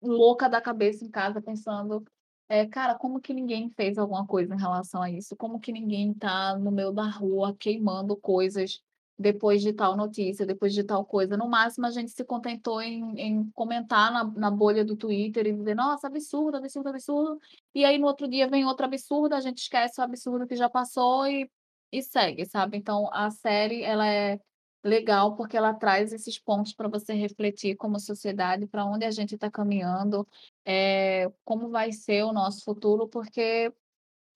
[0.00, 2.04] louca da cabeça em casa pensando,
[2.48, 5.36] eh, cara, como que ninguém fez alguma coisa em relação a isso?
[5.36, 8.80] Como que ninguém tá no meio da rua queimando coisas
[9.18, 11.36] depois de tal notícia, depois de tal coisa?
[11.36, 15.52] No máximo a gente se contentou em em comentar na na bolha do Twitter e
[15.52, 17.40] dizer: "Nossa, absurdo, absurdo, absurdo",
[17.74, 20.68] e aí no outro dia vem outro absurdo, a gente esquece o absurdo que já
[20.70, 21.50] passou e
[21.92, 22.76] e segue, sabe.
[22.78, 24.38] Então a série ela é
[24.84, 29.34] legal, porque ela traz esses pontos para você refletir como sociedade, para onde a gente
[29.34, 30.26] está caminhando,
[30.66, 33.72] eh, como vai ser o nosso futuro, porque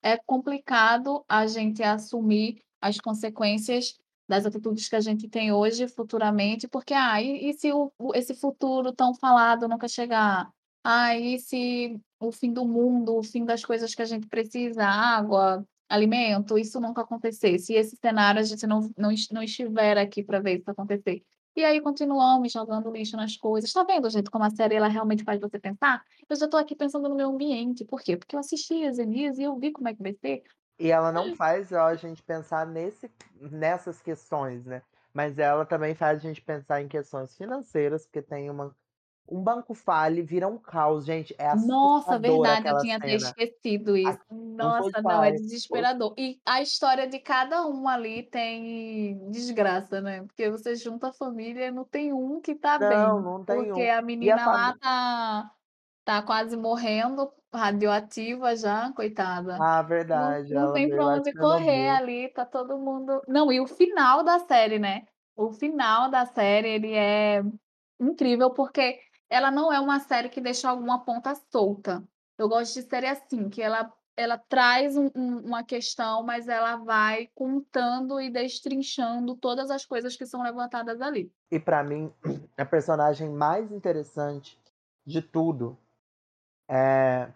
[0.02, 6.68] é complicado a gente assumir as consequências das atitudes que a gente tem hoje, futuramente,
[6.68, 10.50] porque, ah, e e se o esse futuro tão falado nunca chegar?
[10.84, 14.84] Ah, e se o fim do mundo, o fim das coisas que a gente precisa,
[14.84, 17.58] água, alimento, isso nunca acontecer?
[17.58, 21.22] Se esse cenário a gente não não não estiver aqui para ver isso acontecer.
[21.54, 23.70] E aí continuamos jogando lixo nas coisas.
[23.72, 26.02] Tá vendo, gente, como a série ela realmente faz você pensar?
[26.28, 28.16] Eu já estou aqui pensando no meio ambiente, por quê?
[28.16, 30.42] Porque eu assisti as Zenise e eu vi como é que vai ser.
[30.78, 34.82] E ela não faz a gente pensar nesse nessas questões, né,
[35.12, 38.76] mas ela também faz a gente pensar em questões financeiras, porque tem uma
[39.28, 43.94] um banco falha e vira um caos, gente, é Nossa, verdade, eu tinha até esquecido
[43.94, 44.18] isso.
[44.58, 46.14] não Nossa, não, é pai, foi desesperador.
[46.18, 51.66] E a história de cada um ali tem desgraça, né, porque você junta a família
[51.66, 53.88] e não tem um que tá Não, bem, não tem porque um.
[53.88, 55.54] a E a menina lá tá
[56.04, 59.56] tá quase morrendo, radioativa já, coitada.
[59.60, 63.52] Ah, Não verdade, não ela tem para de onde correr ali, tá todo mundo não,
[63.52, 65.02] e o final da série, né,
[65.36, 67.42] o final da série ele é
[68.00, 68.98] incrível, porque
[69.30, 72.02] ela não é uma série que deixa alguma ponta solta.
[72.38, 76.76] Eu gosto de série assim, que ela ela traz um um uma questão, mas ela
[76.76, 81.32] vai contando e destrinchando todas as coisas que são levantadas ali.
[81.50, 82.12] E pra mim,
[82.58, 84.58] a personagem mais interessante
[85.06, 85.78] de tudo,
[86.68, 87.28] eh,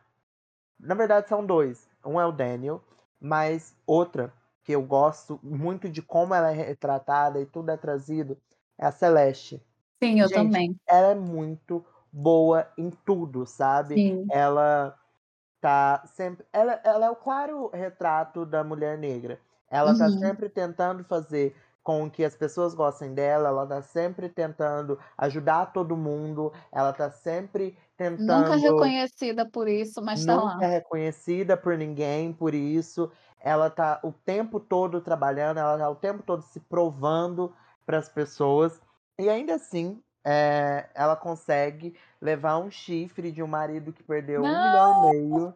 [0.80, 2.82] na verdade são 2, um é o Daniel,
[3.20, 4.32] mas outra
[4.64, 8.36] que eu gosto muito de como ela é retratada e tudo é trazido,
[8.78, 9.64] é a Celeste.
[10.02, 10.78] Sim, eu Gente, também.
[10.88, 14.04] ela é muito boa em tudo, sabe.
[14.04, 14.32] Sim.
[14.32, 14.98] Ela
[15.60, 19.40] tá sempre ela ela é o claro retrato da mulher negra.
[19.70, 20.24] Ela tá Uhum.
[20.24, 25.96] sempre tentando fazer com que as pessoas gostem dela, ela tá sempre tentando ajudar todo
[25.96, 27.78] mundo, ela tá sempre
[28.18, 30.66] Nunca tentando reconhecida por isso, mas tá nunca lá.
[30.66, 35.96] é reconhecida por ninguém por isso, ela tá o tempo todo trabalhando, ela tá o
[35.96, 37.54] tempo todo se provando
[37.84, 38.80] para as pessoas,
[39.18, 44.92] e ainda assim, eh, ela consegue levar um chifre de um marido que perdeu 1.000.000
[44.92, 45.54] e Não, meio,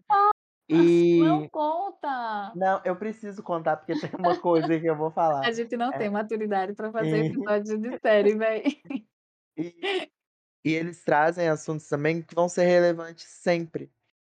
[1.16, 2.54] não e conta.
[2.54, 5.10] Não, eu preciso contar, porque tem uma coisa que eu vou
[5.42, 8.82] A falar, gente não tem eh maturidade para fazer episódio de série, véi.
[9.56, 10.10] E
[10.64, 13.92] e eles trazem assuntos também que vão ser relevantes sempre.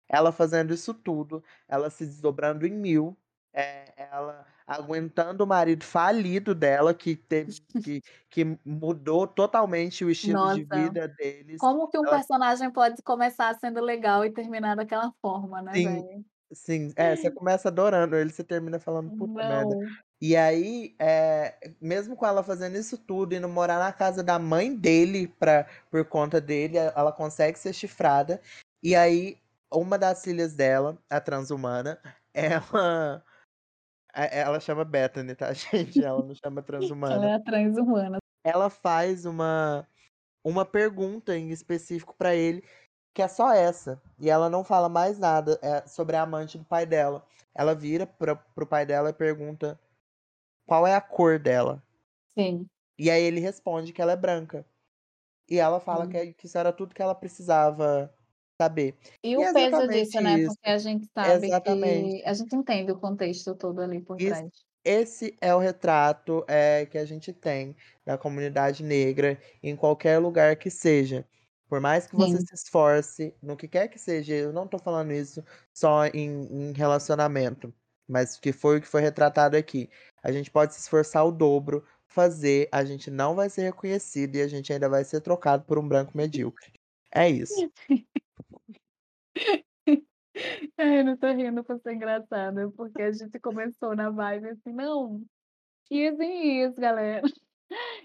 [0.09, 3.19] Ela fazendo isso tudo, ela se desdobrando em 1000,
[3.55, 10.49] eh, ela aguentando o marido falido dela, que teve que que mudou totalmente o estilo
[10.49, 14.77] de Nossa, vida deles, como que um ela personagem pode começar sendo legal e terminar
[14.77, 16.25] daquela forma, né, Sim.
[16.53, 16.93] Sim.
[16.97, 19.77] É, você começa adorando ele, você termina falando: "Puta merda".
[19.77, 19.97] Não.
[20.21, 24.75] E aí, eh, mesmo com ela fazendo isso tudo, indo morar na casa da mãe
[24.75, 28.41] dele pra por conta dele, ela consegue ser chifrada,
[28.83, 29.39] e aí
[29.73, 32.01] uma das filhas dela, a transhumana,
[32.35, 33.25] ela
[34.15, 36.63] eh, ela chama Bethany, tá gente, ela não chama
[37.09, 37.31] Ela transhumana.
[37.31, 38.19] é a transhumana.
[38.45, 39.87] Ela faz uma
[40.45, 42.65] uma pergunta em específico pra ele,
[43.17, 46.67] que é só essa, e ela não fala mais nada, eh, sobre a amante do
[46.67, 47.25] pai dela.
[47.55, 49.81] Ela vira pra para o pai dela e pergunta
[50.67, 51.83] qual é a cor dela.
[52.37, 52.69] Sim.
[52.99, 54.65] E aí ele responde que ela é branca.
[55.51, 56.19] E ela fala que Sim.
[56.19, 58.15] é que isso era tudo que ela precisava
[58.61, 58.99] saber.
[59.23, 60.55] E E o é peso disso, né, isso.
[60.55, 62.17] porque a gente sabe Exatamente.
[62.21, 64.65] que a gente entende o contexto todo ali por Isso trás.
[64.85, 70.57] esse é o retrato, eh, que a gente tem da comunidade negra em qualquer lugar
[70.57, 71.27] que seja.
[71.69, 72.41] Por mais que você Sim.
[72.41, 75.43] se esforce, no que quer que seja, eu não tô falando isso
[75.75, 77.75] só em em relacionamento,
[78.09, 79.91] mas que foi o que foi retratado aqui.
[80.23, 84.43] A gente pode se esforçar o dobro, fazer, a gente não vai ser reconhecido e
[84.43, 86.73] a gente ainda vai ser trocado por um branco medíocre.
[87.15, 87.67] É isso.
[90.79, 94.73] Ai, eu não tô rindo por ser engraçado, porque a gente começou na vibe assim:
[94.73, 95.25] "Não,
[95.93, 97.23] and years galera".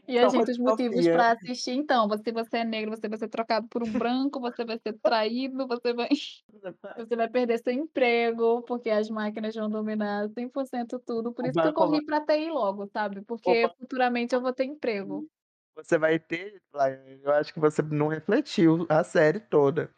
[0.08, 1.12] E a gente os motivos distopia.
[1.12, 4.66] pra assistir, então, se você é negro, você vai ser trocado por um branco, você
[4.66, 6.10] vai ser traído, você vai
[6.98, 11.68] você vai perder seu emprego, porque as máquinas vão dominar 100% tudo, por isso que
[11.68, 15.28] eu corri pra TI logo, sabe, porque banco futuramente eu vou ter emprego.
[15.76, 16.62] Você vai ter,
[17.24, 19.90] eu acho que você não refletiu a série toda.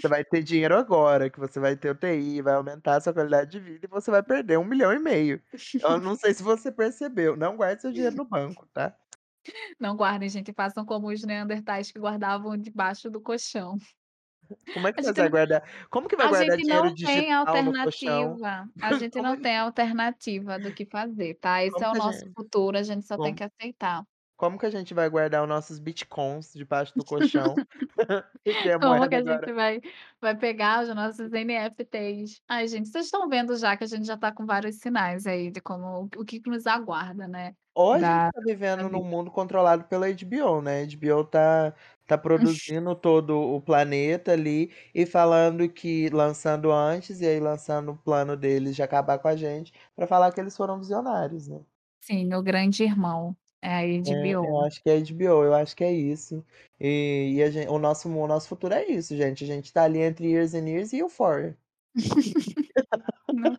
[0.00, 3.50] Você vai ter dinheiro agora, que você vai ter UTI, vai aumentar a sua qualidade
[3.52, 5.42] de vida e você vai perder 1.500.000.
[5.82, 8.96] Eu não sei se você percebeu, não guarde seu dinheiro no banco, tá.
[9.80, 13.76] Não guardem gente, façam como os neandertais que guardavam debaixo do colchão.
[14.72, 16.64] Como é que A você gente vai não guardar como que vai a guardar gente
[16.64, 18.36] dinheiro não tem digital no colchão?
[18.36, 21.98] alternativa, a gente não tem alternativa do que fazer, tá, esse Como é o a
[21.98, 24.04] nosso gente futuro, a gente só tem como que aceitar.
[24.38, 27.62] Como que a gente vai guardar os nossos bitcoins debaixo do colchão?
[28.44, 29.80] Porque a Como que a agora gente vai
[30.20, 32.40] vai pegar os nossos NFTs?
[32.48, 35.50] Ai gente, vocês estão vendo já que a gente já tá com vários sinais aí
[35.50, 38.40] de como o que que nos aguarda, né, Ou a gente da tá
[38.74, 41.74] da vivendo num mundo controlado pela HBO, né, a HBO tá
[42.06, 47.96] tá produzindo todo o planeta ali, e falando que lançando antes, e aí lançando o
[47.98, 51.60] plano deles de acabar com a gente, pra falar que eles foram visionários, né.
[52.00, 54.64] Sim, o grande irmão, é a É, eu HBO.
[54.64, 56.44] acho que é HBO, eu acho que é isso.
[56.80, 59.84] E e a gen o nosso o nosso futuro é isso gente, a gente tá
[59.84, 61.58] ali entre Years and Years e Euphoria.
[63.32, 63.58] Não.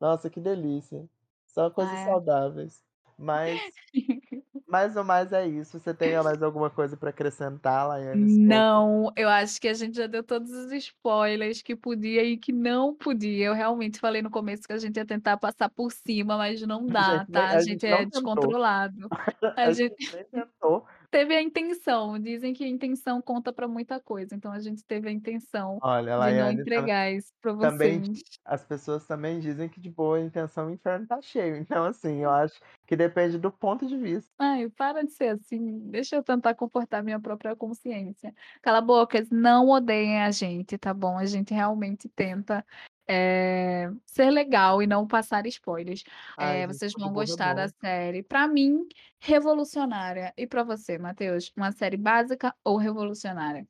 [0.00, 1.08] Nossa, que delícia.
[1.46, 2.84] Só coisas Ah, saudáveis.
[3.18, 3.62] Mas
[4.68, 9.28] mais ou mais é isso, você tenha mais alguma coisa pra acrescentar, Laiane, Não, eu
[9.28, 13.46] acho que a gente já deu todos os spoilers que podia e que não podia,
[13.48, 16.88] eu realmente falei no começo que a gente ia tentar passar por cima, mas não
[16.90, 18.06] A dá, gente nem tá, a a gente gente é tentou.
[18.06, 19.10] descontrolado.
[19.56, 20.86] A A gente gente nem tentou.
[21.10, 25.08] Teve a intenção, dizem que a intenção conta pra muita coisa, então a gente teve
[25.08, 28.22] a intenção Olha, de não Laiane, tam entregar isso pra também vocês.
[28.44, 32.30] as pessoas também dizem que de boa intenção o inferno tá cheio, então assim, eu
[32.30, 34.30] acho que depende do ponto de vista.
[34.38, 38.34] Ai, para de ser assim, deixa eu tentar comportar minha própria consciência.
[38.62, 42.64] Cala a bocas, não odeiem a gente, tá bom, a gente realmente tenta,
[43.08, 46.04] eh, ser legal e não passar spoilers.
[46.36, 48.86] Ai gente, vocês vão é gostar da série, pra mim,
[49.20, 50.32] revolucionária.
[50.36, 53.66] E pra você, Matheus, uma série básica ou revolucionária?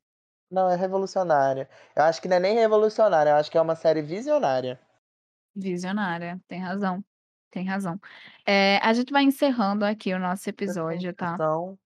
[0.51, 1.67] Não, é revolucionária.
[1.95, 4.79] Eu acho que não é nem revolucionária, eu acho que é uma série visionária.
[5.55, 7.03] Visionária, tem razão,
[7.51, 7.99] tem razão.
[8.47, 11.37] Eh, a gente vai encerrando aqui o nosso episódio, tá.
[11.37, 11.77] indicação?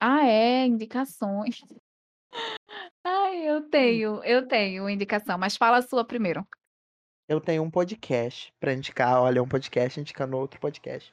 [0.00, 1.60] Ah é, indicações.
[3.04, 3.70] Ai, eu Hum.
[3.70, 6.46] tenho, eu tenho indicação, mas fala a sua primeiro.
[7.28, 11.12] Eu tenho um podcast pra indicar, olha, um podcast indicando outro podcast,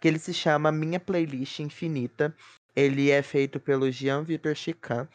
[0.00, 2.34] que ele se chama Minha Playlist Infinita,
[2.74, 5.08] ele é feito pelo Jean Victor Chican,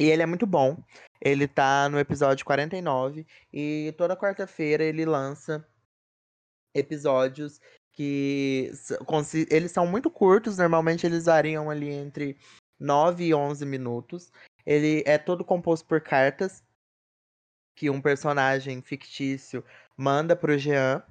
[0.00, 0.82] e ele é muito bom,
[1.20, 5.66] ele tá no episódio 49, e toda quarta-feira ele lança
[6.74, 7.60] episódios
[7.92, 8.72] que
[9.50, 12.36] eles são muito curtos, normalmente eles variam ali entre
[12.80, 14.32] 9 e 11 minutos,
[14.66, 16.64] ele é todo composto por cartas
[17.74, 19.64] que um personagem fictício
[19.96, 21.02] manda para o Jean,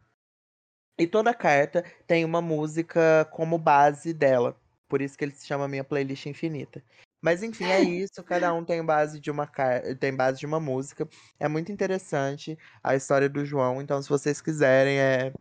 [0.98, 4.56] e toda carta tem uma música como base dela,
[4.88, 6.84] por isso que ele se chama Minha Playlist Infinita.
[7.22, 10.60] Mas enfim, é isso, cada um tem base de uma car tem base de uma
[10.60, 11.08] música,
[11.40, 15.34] é muito interessante a história do João, então se vocês quiserem, eh,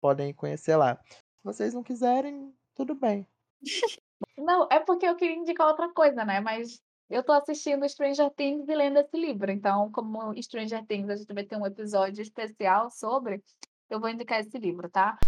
[0.00, 0.98] podem conhecer lá.
[1.08, 3.26] Se vocês não quiserem, tudo bem.
[4.38, 6.80] Não, é porque eu queria indicar outra coisa, né, mas
[7.10, 11.32] eu tô assistindo Stranger Things e lendo esse livro, então como Stranger Things a gente
[11.32, 13.42] vai ter um episódio especial sobre,
[13.90, 15.18] eu vou indicar esse livro, tá.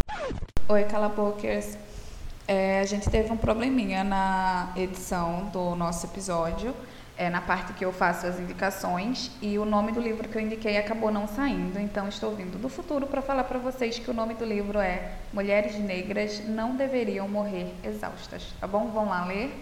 [0.68, 1.76] Oi, Calabokers.
[2.48, 6.74] Eh, a gente teve um probleminha na edição do nosso episódio,
[7.18, 10.42] eh, na parte que eu faço as indicações, e o nome do livro que eu
[10.42, 14.14] indiquei acabou não saindo, então estou vindo do futuro pra falar pra vocês que o
[14.14, 18.88] nome do livro é Mulheres Negras Não Deveriam Morrer Exaustas, tá bom?
[18.90, 19.52] Vão lá ler,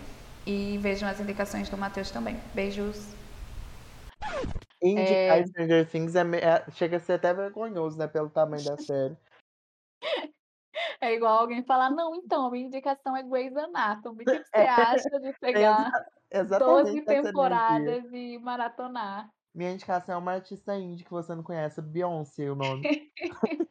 [0.47, 2.37] e vejam as indicações do Matheus também.
[2.55, 3.15] Beijos.
[4.83, 5.47] Indicar É.
[5.47, 9.17] Stranger Things é é chega a ser até vergonhoso, né, pelo tamanho da série.
[11.01, 14.63] É igual alguém falar: "Não, então, a minha indicação é Grey's Anatomy, que que você
[14.63, 15.93] É, acha de exa pegar
[16.47, 17.99] 12 exatamente essa energia.
[17.99, 19.31] temporadas e maratonar?".
[19.55, 22.89] Minha indicação é uma artista indie que você não conhece, Beyoncé o nome.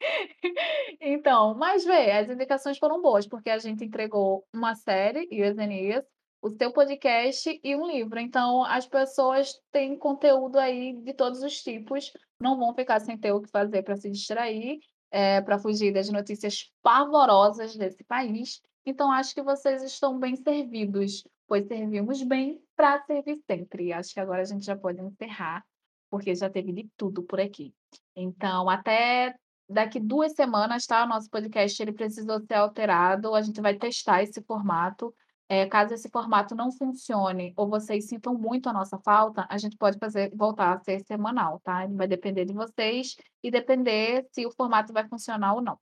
[1.00, 6.04] Então, mas vê, as indicações foram boas, porque a gente entregou uma série, Years and
[6.42, 11.62] o seu podcast e um livro, então as pessoas têm conteúdo aí de todos os
[11.62, 14.78] tipos, não vão ficar sem ter o que fazer pra se distrair,
[15.10, 21.24] eh, pra fugir das notícias pavorosas desse país, então acho que vocês estão bem servidos,
[21.46, 23.92] pois servimos bem pra servir sempre.
[23.92, 25.64] Acho que agora a gente já pode encerrar,
[26.10, 27.74] porque já teve de tudo por aqui.
[28.16, 29.34] Então até
[29.70, 31.04] daqui duas semanas, tá?
[31.04, 33.34] O nosso podcast ele precisou ser alterado.
[33.34, 35.14] A gente vai testar esse formato.
[35.48, 39.76] É, caso esse formato não funcione ou vocês sintam muito a nossa falta, a gente
[39.76, 41.88] pode fazer voltar a ser semanal, tá?
[41.88, 45.76] Vai depender de vocês e depender se o formato vai funcionar ou não.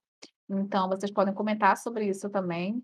[0.49, 2.83] Então, vocês podem comentar sobre isso também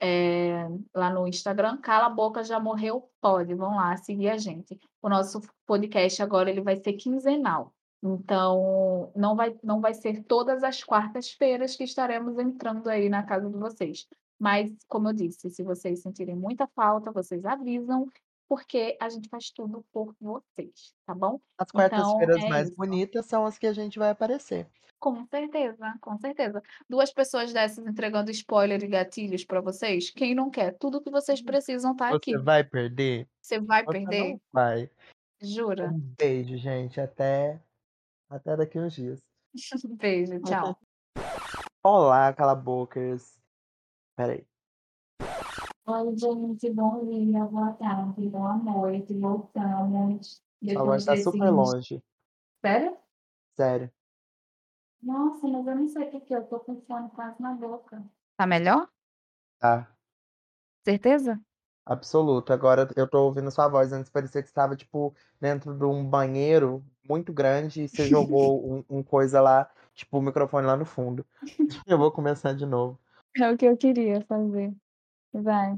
[0.00, 1.76] é, lá no Instagram.
[1.78, 3.08] Cala a boca, já morreu?
[3.20, 4.76] Pode, vão lá seguir a gente.
[5.00, 7.72] O nosso podcast agora ele vai ser quinzenal.
[8.04, 13.48] Então, não vai, não vai ser todas as quartas-feiras que estaremos entrando aí na casa
[13.48, 14.06] de vocês.
[14.38, 18.06] Mas, como eu disse, se vocês sentirem muita falta, vocês avisam,
[18.46, 21.40] porque a gente faz tudo por vocês, tá bom?
[21.56, 22.76] As Então, quartas-feiras é mais isso.
[22.76, 24.68] bonitas são as que a gente vai aparecer.
[25.00, 26.62] Com certeza, com certeza.
[26.88, 30.76] Duas pessoas dessas entregando spoiler e gatilhos pra vocês, quem não quer?
[30.78, 32.32] Tudo que vocês precisam tá aqui.
[32.32, 33.28] Você vai perder?
[33.40, 34.30] Você vai Você perder?
[34.30, 34.90] não vai.
[35.42, 35.90] Jura?
[35.90, 37.00] Um beijo, gente.
[37.00, 37.60] Até,
[38.34, 39.22] até daqui uns dias.
[39.98, 40.76] Beijo, tchau.
[41.82, 43.40] Olá, calabocas.
[44.16, 44.46] Peraí.
[45.86, 50.42] Oi, gente, bom dia, boa tarde, boa noite, voltamos.
[50.66, 52.02] Sua voz tá super longe.
[52.60, 52.96] Sério?
[53.54, 53.92] Sério.
[55.02, 58.02] Nossa, mas eu não sei porque eu tô com o fone quase na boca.
[58.36, 58.88] Tá melhor?
[59.58, 59.94] Tá.
[60.82, 61.40] Certeza?
[61.86, 62.52] Absoluto.
[62.52, 63.92] Agora eu tô ouvindo sua voz.
[63.92, 68.98] Antes parecia que estava, tipo, dentro de um banheiro muito grande e você jogou um,
[68.98, 71.26] um coisa lá, tipo, o microfone lá no fundo.
[71.86, 72.98] Eu vou começar de novo.
[73.36, 74.72] É o que eu queria fazer.
[75.32, 75.76] Vai.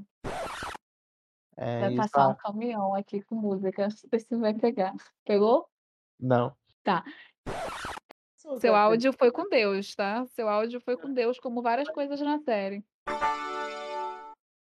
[1.57, 3.89] É Vai passar um Ah, caminhão aqui com música.
[3.89, 4.95] Não sei se vai pegar.
[5.25, 5.67] Pegou?
[6.21, 6.55] não.
[6.85, 7.03] Tá.
[8.61, 10.25] Seu áudio foi com Deus, tá?
[10.27, 12.85] Seu áudio foi com Deus, como várias coisas na série.